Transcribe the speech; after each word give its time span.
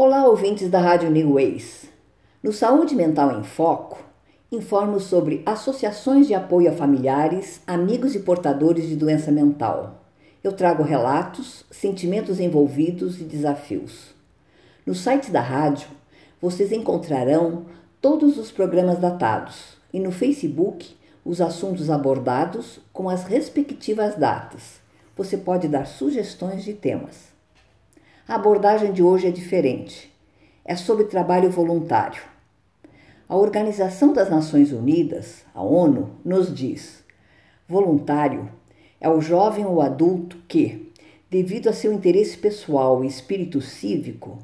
Olá, 0.00 0.28
ouvintes 0.28 0.70
da 0.70 0.78
Rádio 0.78 1.10
New 1.10 1.32
Ways. 1.32 1.88
No 2.40 2.52
Saúde 2.52 2.94
Mental 2.94 3.36
em 3.36 3.42
Foco, 3.42 3.98
informo 4.52 5.00
sobre 5.00 5.42
associações 5.44 6.28
de 6.28 6.34
apoio 6.34 6.70
a 6.70 6.72
familiares, 6.72 7.60
amigos 7.66 8.14
e 8.14 8.20
portadores 8.20 8.88
de 8.88 8.94
doença 8.94 9.32
mental. 9.32 10.04
Eu 10.40 10.52
trago 10.52 10.84
relatos, 10.84 11.64
sentimentos 11.68 12.38
envolvidos 12.38 13.20
e 13.20 13.24
desafios. 13.24 14.14
No 14.86 14.94
site 14.94 15.32
da 15.32 15.40
rádio, 15.40 15.88
vocês 16.40 16.70
encontrarão 16.70 17.66
todos 18.00 18.38
os 18.38 18.52
programas 18.52 19.00
datados 19.00 19.76
e 19.92 19.98
no 19.98 20.12
Facebook 20.12 20.94
os 21.24 21.40
assuntos 21.40 21.90
abordados 21.90 22.78
com 22.92 23.08
as 23.08 23.24
respectivas 23.24 24.14
datas. 24.14 24.78
Você 25.16 25.36
pode 25.36 25.66
dar 25.66 25.86
sugestões 25.86 26.62
de 26.62 26.72
temas. 26.72 27.36
A 28.28 28.34
abordagem 28.34 28.92
de 28.92 29.02
hoje 29.02 29.26
é 29.26 29.30
diferente. 29.30 30.12
É 30.62 30.76
sobre 30.76 31.04
trabalho 31.04 31.50
voluntário. 31.50 32.20
A 33.26 33.34
Organização 33.34 34.12
das 34.12 34.28
Nações 34.28 34.70
Unidas, 34.70 35.46
a 35.54 35.62
ONU, 35.62 36.10
nos 36.22 36.54
diz: 36.54 37.02
voluntário 37.66 38.50
é 39.00 39.08
o 39.08 39.18
jovem 39.18 39.64
ou 39.64 39.80
adulto 39.80 40.36
que, 40.46 40.92
devido 41.30 41.70
a 41.70 41.72
seu 41.72 41.90
interesse 41.90 42.36
pessoal 42.36 43.02
e 43.02 43.06
espírito 43.06 43.62
cívico, 43.62 44.36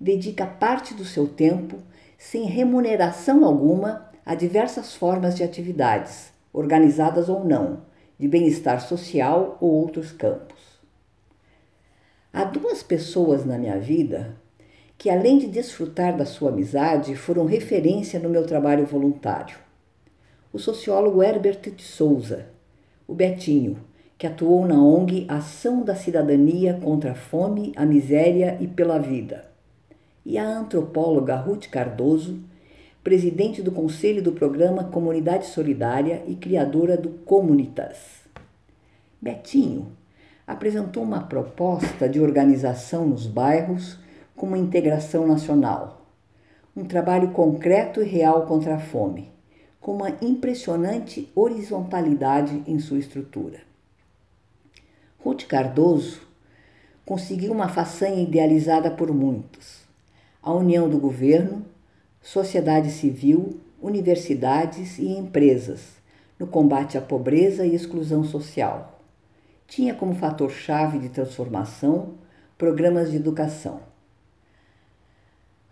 dedica 0.00 0.46
parte 0.46 0.94
do 0.94 1.04
seu 1.04 1.28
tempo, 1.28 1.76
sem 2.16 2.44
remuneração 2.44 3.44
alguma, 3.44 4.10
a 4.24 4.34
diversas 4.34 4.94
formas 4.94 5.36
de 5.36 5.44
atividades, 5.44 6.32
organizadas 6.54 7.28
ou 7.28 7.44
não, 7.44 7.82
de 8.18 8.26
bem-estar 8.26 8.80
social 8.80 9.58
ou 9.60 9.72
outros 9.72 10.10
campos. 10.10 10.55
Há 12.36 12.44
duas 12.44 12.82
pessoas 12.82 13.46
na 13.46 13.56
minha 13.56 13.78
vida 13.78 14.36
que, 14.98 15.08
além 15.08 15.38
de 15.38 15.46
desfrutar 15.46 16.14
da 16.14 16.26
sua 16.26 16.50
amizade, 16.50 17.16
foram 17.16 17.46
referência 17.46 18.20
no 18.20 18.28
meu 18.28 18.44
trabalho 18.44 18.84
voluntário. 18.84 19.56
O 20.52 20.58
sociólogo 20.58 21.22
Herbert 21.22 21.62
de 21.74 21.82
Souza, 21.82 22.48
o 23.08 23.14
Betinho, 23.14 23.78
que 24.18 24.26
atuou 24.26 24.66
na 24.66 24.78
ONG 24.78 25.24
Ação 25.30 25.82
da 25.82 25.94
Cidadania 25.94 26.74
contra 26.74 27.12
a 27.12 27.14
Fome, 27.14 27.72
a 27.74 27.86
Miséria 27.86 28.58
e 28.60 28.66
pela 28.66 28.98
Vida, 28.98 29.46
e 30.22 30.36
a 30.36 30.46
antropóloga 30.46 31.36
Ruth 31.36 31.68
Cardoso, 31.70 32.38
presidente 33.02 33.62
do 33.62 33.72
Conselho 33.72 34.22
do 34.22 34.32
Programa 34.32 34.84
Comunidade 34.84 35.46
Solidária 35.46 36.22
e 36.26 36.34
criadora 36.34 36.98
do 36.98 37.08
Comunitas. 37.24 37.96
Betinho 39.22 39.90
apresentou 40.46 41.02
uma 41.02 41.22
proposta 41.22 42.08
de 42.08 42.20
organização 42.20 43.06
nos 43.06 43.26
bairros 43.26 43.98
com 44.36 44.46
uma 44.46 44.58
integração 44.58 45.26
nacional, 45.26 46.06
um 46.76 46.84
trabalho 46.84 47.30
concreto 47.30 48.00
e 48.00 48.04
real 48.04 48.46
contra 48.46 48.76
a 48.76 48.78
fome, 48.78 49.32
com 49.80 49.94
uma 49.94 50.10
impressionante 50.22 51.30
horizontalidade 51.34 52.62
em 52.66 52.78
sua 52.78 52.98
estrutura. 52.98 53.60
Ruth 55.18 55.44
Cardoso 55.46 56.20
conseguiu 57.04 57.52
uma 57.52 57.68
façanha 57.68 58.22
idealizada 58.22 58.90
por 58.90 59.12
muitos: 59.12 59.82
a 60.42 60.52
união 60.52 60.88
do 60.88 60.98
governo, 60.98 61.64
sociedade 62.22 62.90
civil, 62.90 63.58
universidades 63.80 64.98
e 64.98 65.08
empresas 65.08 65.96
no 66.38 66.46
combate 66.46 66.98
à 66.98 67.00
pobreza 67.00 67.64
e 67.64 67.74
exclusão 67.74 68.22
social. 68.22 68.95
Tinha 69.66 69.94
como 69.94 70.14
fator-chave 70.14 70.98
de 70.98 71.08
transformação 71.08 72.14
programas 72.56 73.10
de 73.10 73.16
educação. 73.16 73.80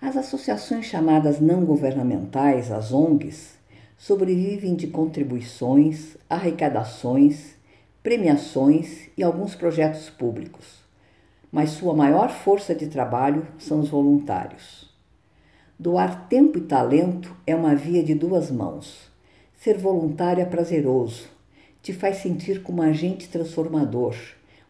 As 0.00 0.16
associações 0.16 0.86
chamadas 0.86 1.40
não 1.40 1.64
governamentais, 1.64 2.70
as 2.70 2.92
ONGs, 2.92 3.58
sobrevivem 3.96 4.74
de 4.74 4.88
contribuições, 4.88 6.16
arrecadações 6.28 7.54
premiações 8.04 9.08
e 9.16 9.22
alguns 9.22 9.54
projetos 9.54 10.10
públicos, 10.10 10.84
mas 11.50 11.70
sua 11.70 11.94
maior 11.94 12.28
força 12.28 12.74
de 12.74 12.86
trabalho 12.86 13.48
são 13.58 13.80
os 13.80 13.88
voluntários. 13.88 14.94
Doar 15.78 16.28
tempo 16.28 16.58
e 16.58 16.60
talento 16.60 17.34
é 17.46 17.56
uma 17.56 17.74
via 17.74 18.04
de 18.04 18.14
duas 18.14 18.50
mãos. 18.50 19.10
Ser 19.56 19.78
voluntário 19.78 20.42
é 20.42 20.44
prazeroso, 20.44 21.30
te 21.84 21.92
faz 21.92 22.16
sentir 22.16 22.62
como 22.62 22.80
agente 22.80 23.28
transformador. 23.28 24.16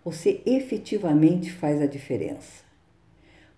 Você 0.05 0.43
efetivamente 0.45 1.49
faz 1.53 1.81
a 1.81 1.87
diferença. 1.87 2.65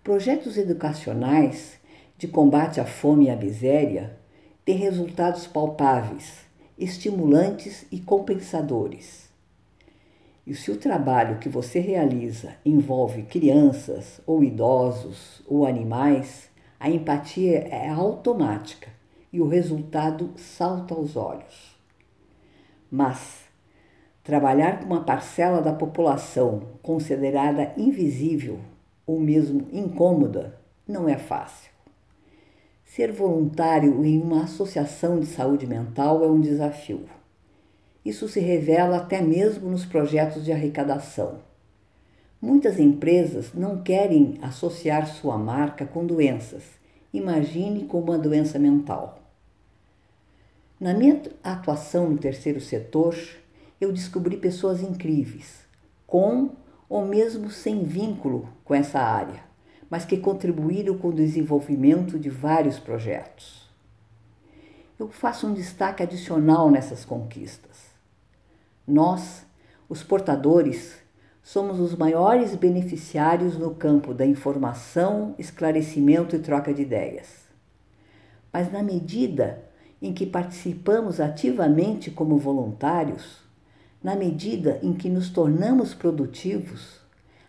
Projetos 0.03 0.57
educacionais 0.57 1.79
de 2.19 2.27
combate 2.27 2.79
à 2.79 2.85
fome 2.85 3.25
e 3.25 3.29
à 3.31 3.35
miséria 3.35 4.15
têm 4.63 4.77
resultados 4.77 5.47
palpáveis, 5.47 6.45
estimulantes 6.77 7.87
e 7.91 7.99
compensadores. 7.99 9.27
E 10.45 10.53
se 10.53 10.69
o 10.69 10.77
trabalho 10.77 11.39
que 11.39 11.49
você 11.49 11.79
realiza 11.79 12.53
envolve 12.63 13.23
crianças, 13.23 14.21
ou 14.27 14.43
idosos, 14.43 15.41
ou 15.47 15.65
animais, 15.65 16.47
a 16.79 16.91
empatia 16.91 17.67
é 17.71 17.89
automática 17.89 18.91
e 19.33 19.41
o 19.41 19.47
resultado 19.47 20.31
salta 20.37 20.93
aos 20.93 21.15
olhos. 21.15 21.75
Mas 22.89 23.46
trabalhar 24.27 24.81
com 24.81 24.87
uma 24.87 25.05
parcela 25.05 25.61
da 25.61 25.71
população 25.71 26.63
considerada 26.83 27.71
invisível 27.77 28.59
ou 29.05 29.21
mesmo 29.21 29.65
incômoda 29.71 30.59
não 30.85 31.07
é 31.07 31.17
fácil. 31.17 31.71
Ser 32.83 33.13
voluntário 33.13 34.03
em 34.03 34.21
uma 34.21 34.43
associação 34.43 35.17
de 35.17 35.27
saúde 35.27 35.65
mental 35.65 36.25
é 36.25 36.27
um 36.27 36.41
desafio. 36.41 37.05
Isso 38.03 38.27
se 38.27 38.41
revela 38.41 38.97
até 38.97 39.21
mesmo 39.21 39.69
nos 39.69 39.85
projetos 39.85 40.43
de 40.43 40.51
arrecadação. 40.51 41.39
Muitas 42.41 42.81
empresas 42.81 43.53
não 43.53 43.81
querem 43.81 44.37
associar 44.41 45.07
sua 45.07 45.37
marca 45.37 45.85
com 45.85 46.05
doenças. 46.05 46.63
Imagine 47.13 47.85
com 47.85 48.01
uma 48.01 48.17
doença 48.17 48.59
mental. 48.59 49.19
Na 50.77 50.93
minha 50.93 51.21
atuação 51.41 52.09
no 52.09 52.17
terceiro 52.17 52.59
setor, 52.59 53.15
eu 53.79 53.91
descobri 53.91 54.37
pessoas 54.37 54.81
incríveis, 54.81 55.65
com 56.05 56.51
ou 56.89 57.05
mesmo 57.05 57.51
sem 57.51 57.83
vínculo 57.83 58.49
com 58.63 58.73
essa 58.73 58.99
área, 58.99 59.43
mas 59.89 60.05
que 60.05 60.17
contribuíram 60.17 60.97
com 60.97 61.09
o 61.09 61.13
desenvolvimento 61.13 62.17
de 62.17 62.29
vários 62.29 62.79
projetos. 62.79 63.67
Eu 64.99 65.09
faço 65.09 65.47
um 65.47 65.53
destaque 65.53 66.01
adicional 66.01 66.71
nessas 66.71 67.05
conquistas. 67.05 67.87
Nós, 68.87 69.45
os 69.87 70.01
portadores, 70.01 70.97
somos 71.43 71.79
os 71.79 71.95
maiores 71.95 72.55
beneficiários 72.55 73.57
no 73.57 73.75
campo 73.75 74.13
da 74.13 74.25
informação, 74.25 75.35
esclarecimento 75.37 76.35
e 76.35 76.39
troca 76.39 76.73
de 76.73 76.81
ideias. 76.81 77.47
Mas 78.51 78.71
na 78.71 78.81
medida 78.81 79.63
em 80.01 80.13
que 80.13 80.25
participamos 80.25 81.19
ativamente 81.19 82.09
como 82.09 82.37
voluntários, 82.37 83.46
na 84.07 84.15
medida 84.15 84.79
em 84.81 84.93
que 84.93 85.09
nos 85.09 85.29
tornamos 85.29 85.93
produtivos, 85.93 87.01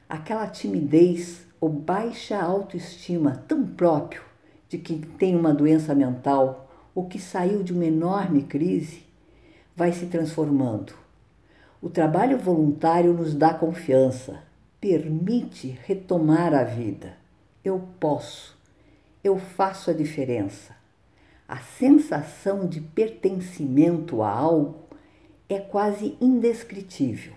aquela 0.08 0.48
timidez 0.48 1.46
ou 1.60 1.68
baixa 1.68 2.36
autoestima 2.36 3.44
tão 3.46 3.64
próprio 3.64 4.22
de 4.68 4.76
quem 4.76 5.00
tem 5.00 5.36
uma 5.36 5.54
doença 5.54 5.94
mental 5.94 6.68
ou 6.92 7.06
que 7.06 7.20
saiu 7.20 7.62
de 7.62 7.72
uma 7.72 7.84
enorme 7.84 8.42
crise 8.42 9.04
vai 9.76 9.92
se 9.92 10.06
transformando 10.06 10.92
o 11.80 11.88
trabalho 11.88 12.36
voluntário 12.36 13.12
nos 13.12 13.36
dá 13.36 13.54
confiança, 13.54 14.42
permite 14.80 15.78
retomar 15.86 16.52
a 16.52 16.64
vida. 16.64 17.12
Eu 17.64 17.80
posso, 18.00 18.58
eu 19.22 19.38
faço 19.38 19.88
a 19.88 19.94
diferença. 19.94 20.74
A 21.46 21.58
sensação 21.58 22.66
de 22.66 22.80
pertencimento 22.80 24.22
a 24.22 24.28
algo 24.28 24.87
é 25.48 25.58
quase 25.58 26.16
indescritível. 26.20 27.32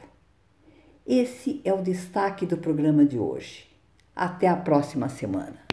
Esse 1.08 1.62
é 1.64 1.74
o 1.74 1.82
destaque 1.82 2.46
do 2.46 2.58
programa 2.58 3.06
de 3.06 3.18
hoje. 3.18 3.68
Até 4.16 4.48
a 4.48 4.56
próxima 4.56 5.08
semana. 5.08 5.71